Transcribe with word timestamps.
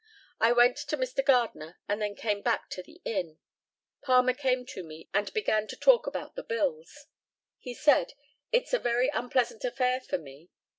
I 0.39 0.51
went 0.51 0.77
to 0.77 0.97
Mr. 0.97 1.23
Gardner, 1.23 1.77
and 1.87 2.01
then 2.01 2.15
came 2.15 2.41
back 2.41 2.71
to 2.71 2.81
the 2.81 3.03
inn. 3.05 3.37
Palmer 4.01 4.33
came 4.33 4.65
to 4.65 4.81
me, 4.81 5.07
and 5.13 5.31
began 5.31 5.67
to 5.67 5.75
talk 5.77 6.07
about 6.07 6.35
the 6.35 6.41
bills. 6.41 7.05
He 7.59 7.75
said, 7.75 8.13
"It's 8.51 8.73
a 8.73 8.79
very 8.79 9.09
unpleasant 9.09 9.63
affair 9.63 9.99
for 10.01 10.17
me." 10.17 10.49